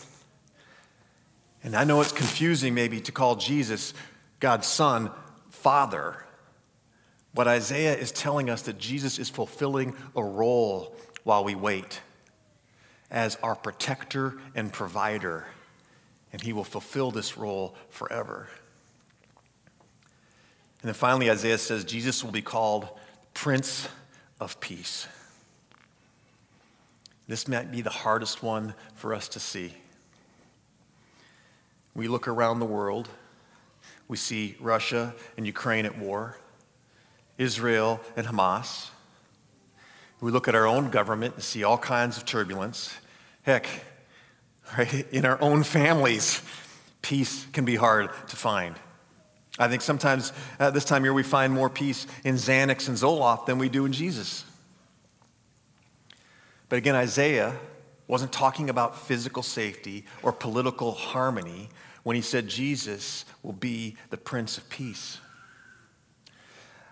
[1.63, 3.95] And I know it's confusing maybe to call Jesus,
[4.41, 5.11] God's son,
[5.51, 6.24] Father.
[7.35, 12.01] But Isaiah is telling us that Jesus is fulfilling a role while we wait
[13.11, 15.47] as our protector and provider,
[16.33, 18.49] and he will fulfill this role forever.
[20.81, 22.89] And then finally, Isaiah says Jesus will be called
[23.33, 23.89] Prince
[24.41, 25.09] of Peace.
[27.27, 29.73] This might be the hardest one for us to see.
[31.95, 33.09] We look around the world,
[34.09, 36.37] we see Russia and Ukraine at war,
[37.39, 38.89] Israel and Hamas.
[40.21, 42.95] We look at our own government and see all kinds of turbulence.
[43.43, 43.69] Heck,
[44.79, 46.43] right, in our own families,
[47.03, 48.77] peace can be hard to find.
[49.59, 52.97] I think sometimes uh, this time of year we find more peace in Xanax and
[52.97, 54.45] Zoloft than we do in Jesus.
[56.69, 57.55] But again, Isaiah
[58.09, 61.69] wasn't talking about physical safety or political harmony
[62.03, 65.19] when he said Jesus will be the Prince of Peace.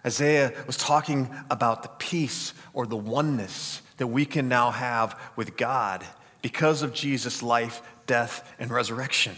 [0.04, 5.56] Isaiah was talking about the peace or the oneness that we can now have with
[5.56, 6.04] God
[6.42, 9.34] because of Jesus' life, death, and resurrection.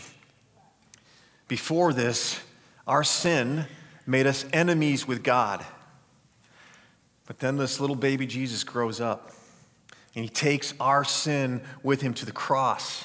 [1.48, 2.40] Before this,
[2.86, 3.66] our sin
[4.06, 5.64] made us enemies with God.
[7.26, 9.32] But then this little baby Jesus grows up
[10.14, 13.04] and he takes our sin with him to the cross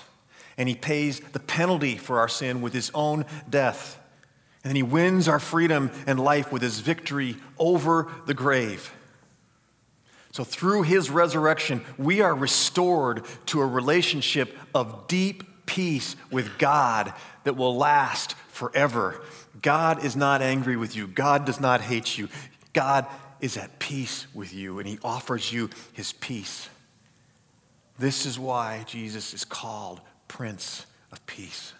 [0.57, 3.99] and he pays the penalty for our sin with his own death.
[4.64, 8.93] And then he wins our freedom and life with his victory over the grave.
[10.32, 17.14] So, through his resurrection, we are restored to a relationship of deep peace with God
[17.45, 19.22] that will last forever.
[19.62, 22.30] God is not angry with you, God does not hate you.
[22.74, 23.07] God
[23.41, 26.70] is at peace with you, and he offers you his peace.
[27.97, 31.74] This is why Jesus is called Prince of Peace.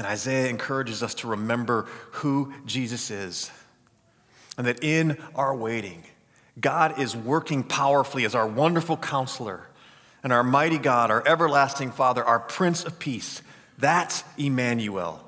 [0.00, 3.50] And Isaiah encourages us to remember who Jesus is.
[4.56, 6.04] And that in our waiting,
[6.58, 9.68] God is working powerfully as our wonderful counselor
[10.22, 13.42] and our mighty God, our everlasting Father, our Prince of Peace.
[13.76, 15.22] That's Emmanuel.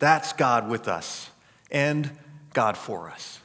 [0.00, 1.30] That's God with us
[1.70, 2.10] and
[2.52, 3.38] God for us.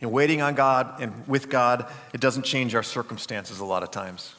[0.00, 3.90] In waiting on God and with God, it doesn't change our circumstances a lot of
[3.90, 4.34] times.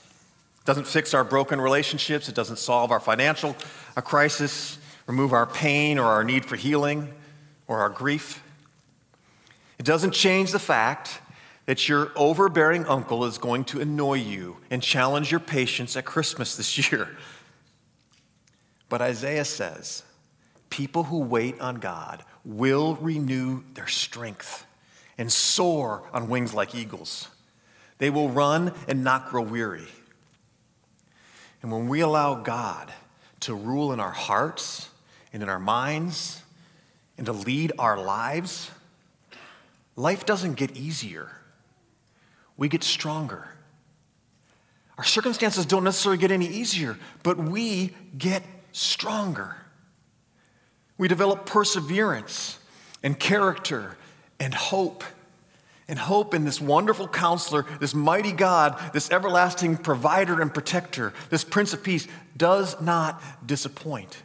[0.66, 2.30] Doesn't fix our broken relationships.
[2.30, 3.56] It doesn't solve our financial
[3.96, 7.14] crisis, remove our pain or our need for healing
[7.68, 8.42] or our grief.
[9.78, 11.20] It doesn't change the fact
[11.66, 16.56] that your overbearing uncle is going to annoy you and challenge your patience at Christmas
[16.56, 17.10] this year.
[18.90, 20.04] But Isaiah says,
[20.70, 24.66] people who wait on God will renew their strength
[25.18, 27.30] and soar on wings like eagles.
[27.98, 29.88] They will run and not grow weary.
[31.64, 32.94] And when we allow God
[33.40, 34.90] to rule in our hearts
[35.32, 36.44] and in our minds
[37.18, 38.70] and to lead our lives,
[39.96, 41.32] life doesn't get easier.
[42.58, 43.48] We get stronger.
[44.98, 48.44] Our circumstances don't necessarily get any easier, but we get
[48.74, 49.56] stronger.
[50.98, 52.60] We develop perseverance
[53.02, 53.98] and character
[54.40, 55.04] and hope
[55.88, 61.44] and hope in this wonderful counselor, this mighty God, this everlasting provider and protector, this
[61.44, 62.08] Prince of Peace
[62.38, 64.24] does not disappoint.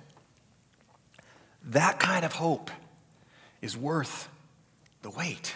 [1.65, 2.71] That kind of hope
[3.61, 4.29] is worth
[5.03, 5.55] the wait.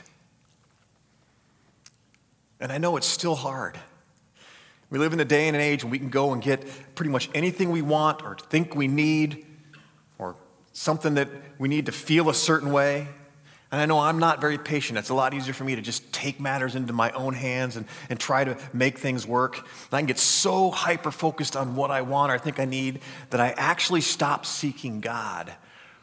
[2.61, 3.79] And I know it's still hard.
[4.91, 7.11] We live in a day and an age when we can go and get pretty
[7.11, 9.47] much anything we want or think we need
[10.19, 10.37] or
[10.73, 11.29] something that
[11.59, 13.09] we need to feel a certain way.
[13.73, 14.99] And I know I'm not very patient.
[14.99, 17.87] It's a lot easier for me to just take matters into my own hands and,
[18.11, 19.57] and try to make things work.
[19.57, 22.67] And I can get so hyper focused on what I want or I think I
[22.67, 23.01] need
[23.31, 25.55] that I actually stop seeking God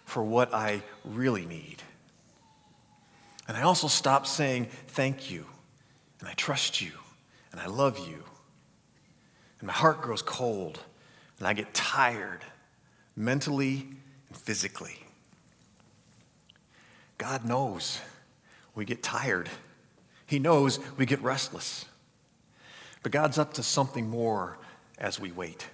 [0.05, 1.83] for what I really need.
[3.47, 5.45] And I also stop saying thank you,
[6.19, 6.91] and I trust you,
[7.51, 8.23] and I love you.
[9.59, 10.79] And my heart grows cold,
[11.37, 12.41] and I get tired
[13.15, 13.87] mentally
[14.27, 14.99] and physically.
[17.19, 17.99] God knows
[18.73, 19.49] we get tired.
[20.25, 21.85] He knows we get restless.
[23.03, 24.57] But God's up to something more
[24.97, 25.67] as we wait.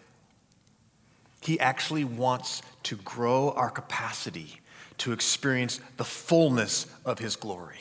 [1.42, 4.60] He actually wants to grow our capacity
[4.98, 7.80] to experience the fullness of His glory.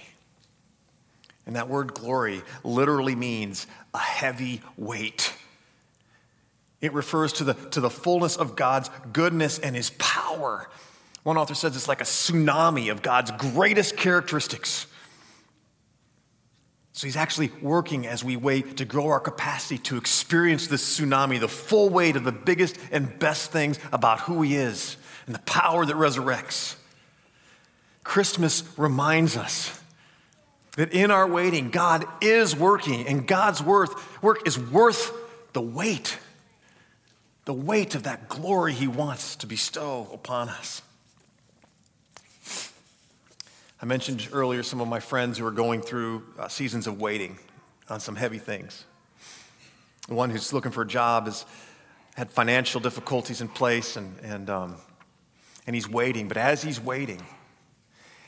[1.47, 5.33] And that word glory literally means a heavy weight.
[6.83, 10.69] It refers to the, to the fullness of God's goodness and His power
[11.25, 14.87] one author says it's like a tsunami of God's greatest characteristics.
[16.93, 21.41] So he's actually working as we wait to grow our capacity to experience this tsunami,
[21.41, 24.97] the full weight of the biggest and best things about who he is
[25.27, 26.77] and the power that resurrects.
[28.05, 29.81] Christmas reminds us
[30.77, 35.13] that in our waiting, God is working, and God's worth, work is worth
[35.53, 36.19] the weight,
[37.45, 40.83] the weight of that glory He wants to bestow upon us.
[43.83, 47.39] I mentioned earlier some of my friends who are going through uh, seasons of waiting
[47.89, 48.85] on some heavy things.
[50.09, 51.45] The one who's looking for a job has
[52.15, 54.77] had financial difficulties in place, and, and, um,
[55.67, 56.29] and he's waiting.
[56.29, 57.21] But as he's waiting,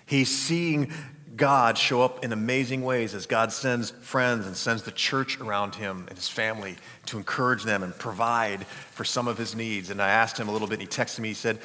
[0.05, 0.93] he's seeing
[1.37, 5.75] God show up in amazing ways as God sends friends and sends the church around
[5.75, 6.77] him and his family
[7.07, 9.91] to encourage them and provide for some of his needs.
[9.91, 11.61] And I asked him a little bit, and he texted me, he said,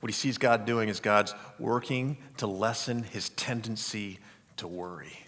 [0.00, 4.18] What he sees God doing is God's working to lessen his tendency
[4.56, 5.18] to worry.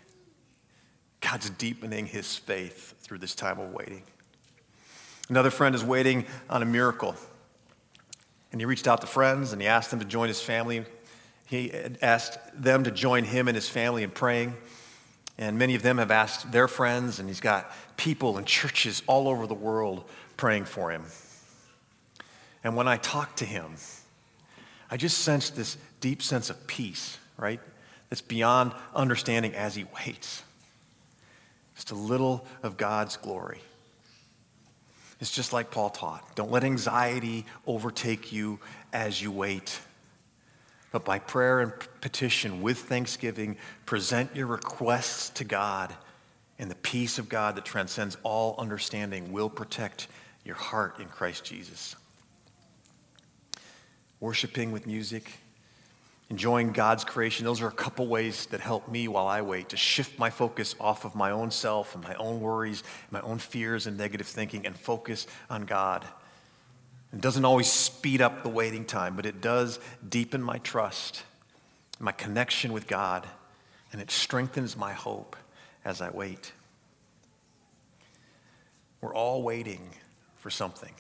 [1.21, 4.03] God's deepening his faith through this time of waiting.
[5.29, 7.15] Another friend is waiting on a miracle.
[8.53, 10.85] And he reached out to friends and he asked them to join his family.
[11.47, 14.57] He asked them to join him and his family in praying.
[15.37, 19.27] And many of them have asked their friends, and he's got people and churches all
[19.27, 20.05] over the world
[20.37, 21.05] praying for him.
[22.63, 23.77] And when I talked to him,
[24.91, 27.61] I just sensed this deep sense of peace, right?
[28.09, 30.43] That's beyond understanding as he waits.
[31.77, 33.61] Just a little of God's glory.
[35.21, 36.35] It's just like Paul taught.
[36.35, 38.59] Don't let anxiety overtake you
[38.93, 39.81] as you wait.
[40.93, 45.95] But by prayer and petition with thanksgiving, present your requests to God,
[46.59, 50.09] and the peace of God that transcends all understanding will protect
[50.45, 51.95] your heart in Christ Jesus.
[54.21, 55.31] Worshiping with music,
[56.29, 59.77] enjoying God's creation, those are a couple ways that help me while I wait to
[59.77, 63.87] shift my focus off of my own self and my own worries, my own fears
[63.87, 66.07] and negative thinking, and focus on God.
[67.13, 71.25] It doesn't always speed up the waiting time, but it does deepen my trust,
[71.99, 73.27] my connection with God,
[73.93, 75.35] and it strengthens my hope
[75.85, 76.53] as I wait.
[79.01, 79.91] We're all waiting
[80.37, 80.93] for something.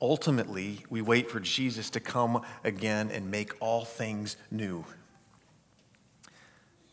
[0.00, 4.84] Ultimately, we wait for Jesus to come again and make all things new.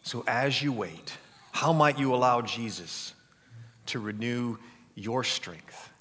[0.01, 1.17] So, as you wait,
[1.51, 3.13] how might you allow Jesus
[3.87, 4.57] to renew
[4.95, 5.91] your strength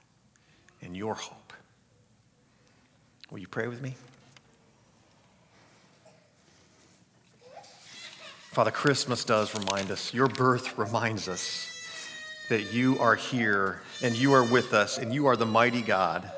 [0.81, 1.53] and your hope?
[3.31, 3.95] Will you pray with me?
[8.53, 11.71] Father, Christmas does remind us, your birth reminds us
[12.49, 16.31] that you are here and you are with us and you are the mighty God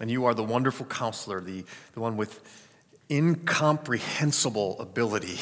[0.00, 2.40] and you are the wonderful counselor, the, the one with
[3.10, 5.38] incomprehensible ability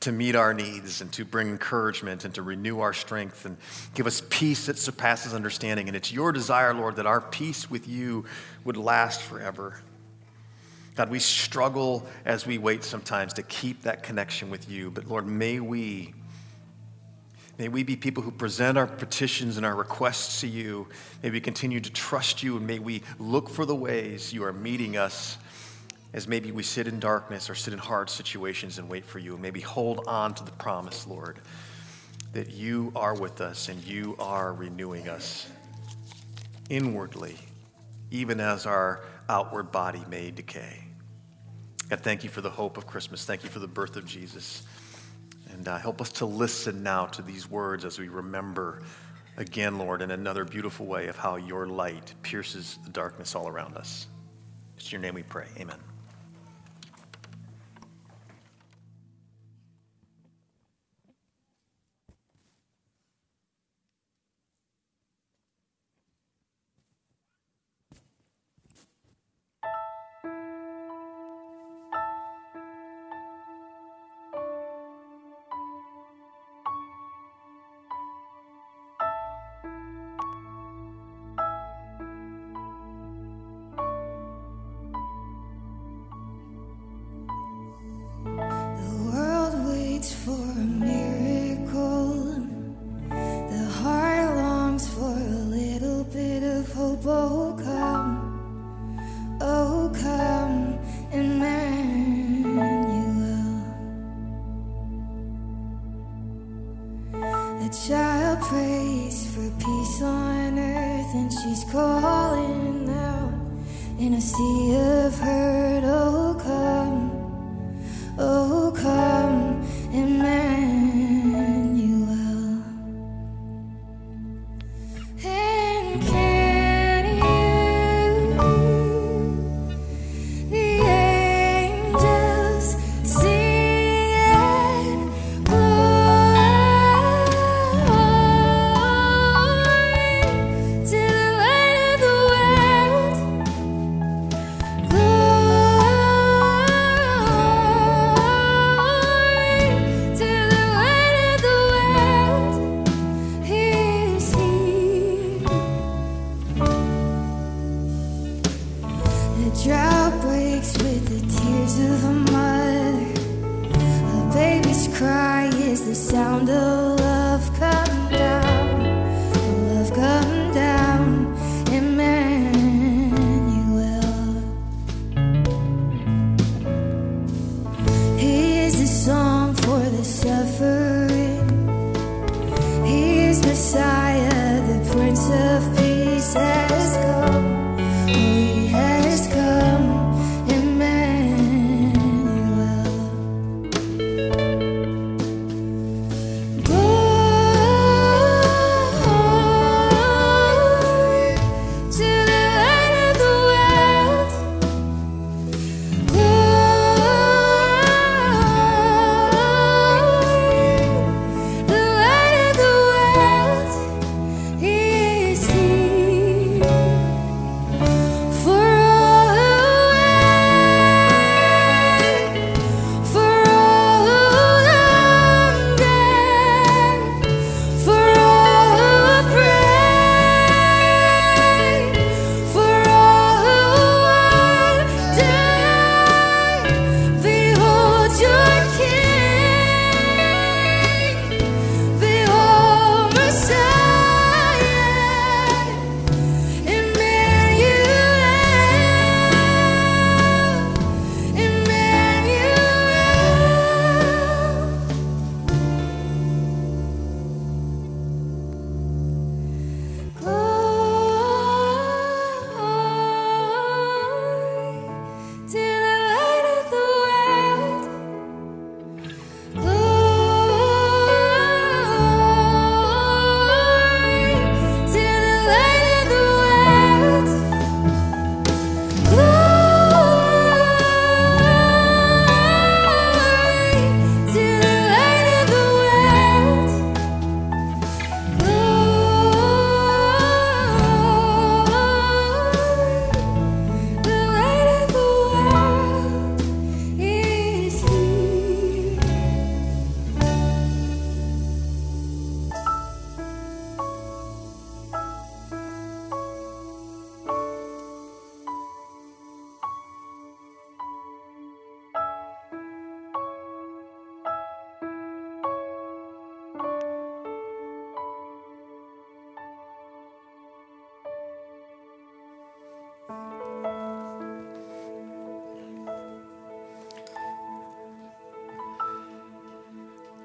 [0.00, 3.56] to meet our needs and to bring encouragement and to renew our strength and
[3.94, 5.88] give us peace that surpasses understanding.
[5.88, 8.26] And it's your desire, Lord, that our peace with you
[8.64, 9.80] would last forever.
[10.96, 14.90] God, we struggle as we wait sometimes to keep that connection with you.
[14.90, 16.14] But Lord, may we,
[17.58, 20.86] may we be people who present our petitions and our requests to you.
[21.22, 24.52] May we continue to trust you and may we look for the ways you are
[24.52, 25.38] meeting us
[26.12, 29.34] as maybe we sit in darkness or sit in hard situations and wait for you.
[29.34, 31.40] And maybe hold on to the promise, Lord,
[32.32, 35.50] that you are with us and you are renewing us
[36.70, 37.36] inwardly,
[38.10, 40.84] even as our outward body may decay.
[41.88, 43.24] God, thank you for the hope of Christmas.
[43.24, 44.62] Thank you for the birth of Jesus.
[45.56, 48.82] And uh, help us to listen now to these words as we remember
[49.38, 53.74] again, Lord, in another beautiful way of how your light pierces the darkness all around
[53.74, 54.06] us.
[54.76, 55.46] It's your name we pray.
[55.58, 55.85] Amen.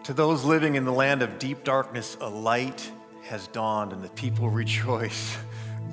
[0.06, 2.92] To those living in the land of deep darkness, a light
[3.22, 5.38] has dawned, and the people rejoice.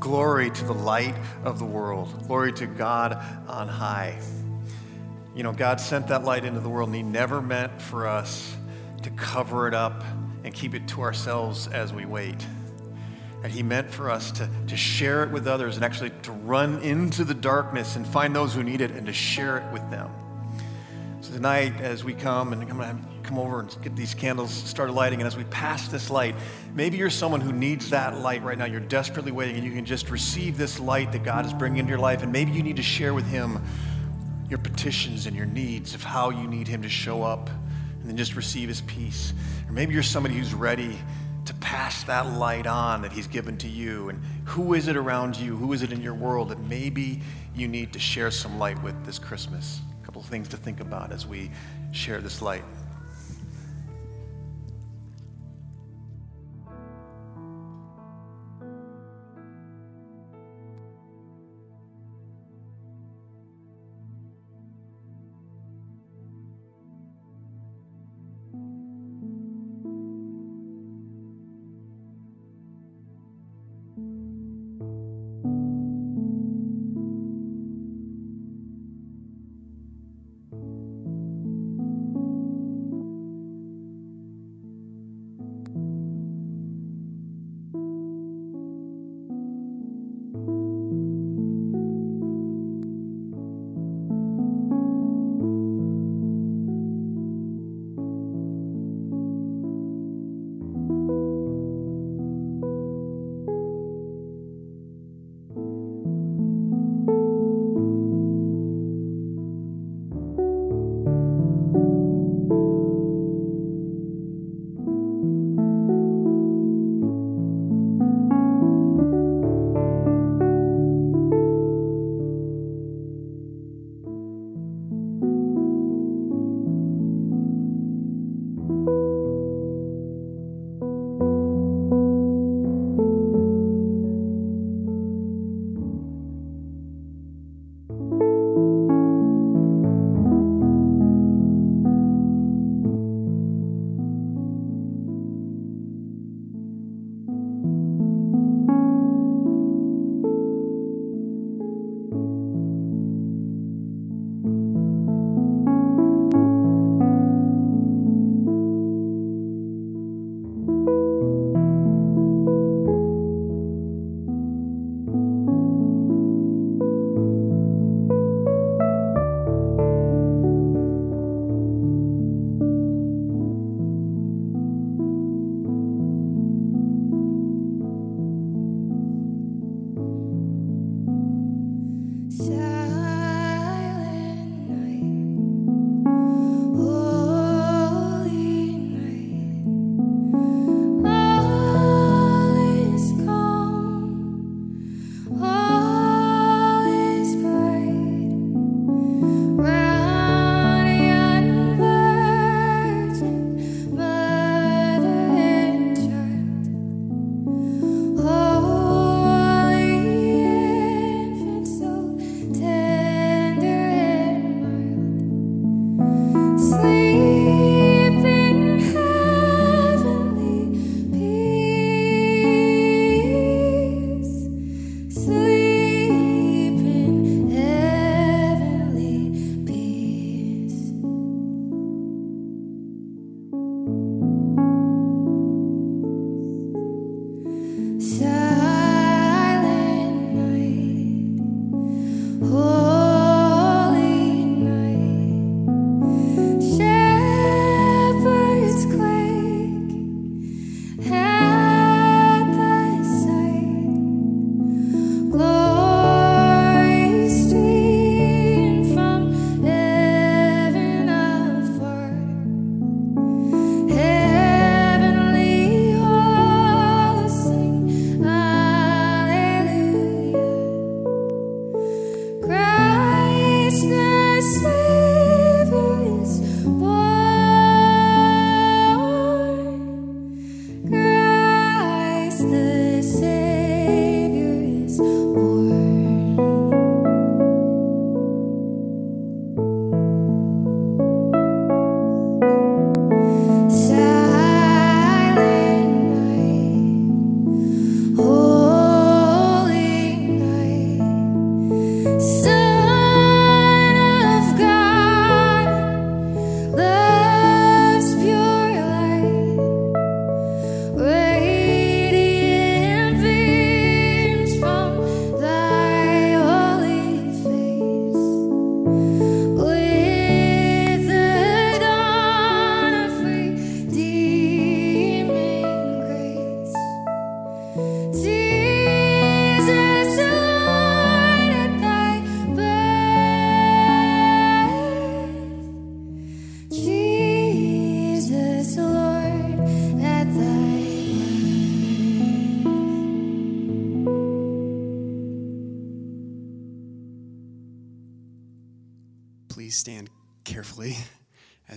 [0.01, 2.27] Glory to the light of the world.
[2.27, 3.13] Glory to God
[3.47, 4.19] on high.
[5.35, 8.57] You know, God sent that light into the world, and He never meant for us
[9.03, 10.03] to cover it up
[10.43, 12.47] and keep it to ourselves as we wait.
[13.43, 16.81] And He meant for us to, to share it with others and actually to run
[16.81, 20.11] into the darkness and find those who need it and to share it with them.
[21.21, 25.21] So tonight, as we come and come, come over and get these candles started lighting,
[25.21, 26.35] and as we pass this light,
[26.75, 28.65] maybe you're someone who needs that light right now.
[28.65, 31.91] You're desperately waiting, and you can just receive this light that God is bringing into
[31.91, 33.63] your life, and maybe you need to share with Him
[34.49, 37.51] your petitions and your needs of how you need Him to show up,
[38.01, 39.35] and then just receive His peace.
[39.69, 40.99] Or maybe you're somebody who's ready
[41.45, 45.37] to pass that light on that He's given to you, and who is it around
[45.37, 45.55] you?
[45.55, 47.21] Who is it in your world that maybe
[47.55, 49.81] you need to share some light with this Christmas?
[50.03, 51.51] A couple of things to think about as we
[51.93, 52.65] share this light.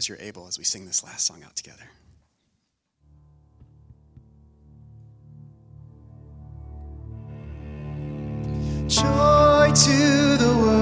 [0.02, 1.88] As you're able as we sing this last song out together.
[8.88, 10.80] Joy to the world,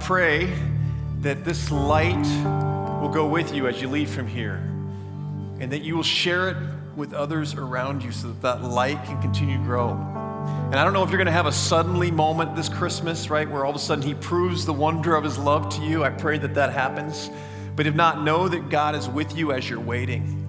[0.00, 0.52] pray
[1.20, 2.26] that this light
[3.00, 4.56] will go with you as you leave from here
[5.60, 6.56] and that you will share it
[6.96, 9.90] with others around you so that that light can continue to grow.
[9.90, 13.48] And I don't know if you're going to have a suddenly moment this Christmas, right,
[13.48, 16.04] where all of a sudden He proves the wonder of His love to you.
[16.04, 17.30] I pray that that happens.
[17.76, 20.44] But if not, know that God is with you as you're waiting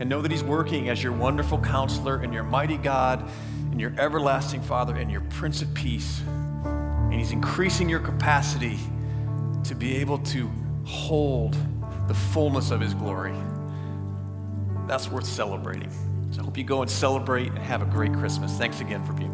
[0.00, 3.28] and know that He's working as your wonderful counselor and your mighty God
[3.70, 6.22] and your everlasting Father and your Prince of Peace.
[7.14, 8.76] And He's increasing your capacity
[9.62, 10.50] to be able to
[10.84, 11.56] hold
[12.08, 13.32] the fullness of His glory.
[14.88, 15.92] That's worth celebrating.
[16.32, 18.54] So I hope you go and celebrate and have a great Christmas.
[18.54, 19.33] Thanks again for being.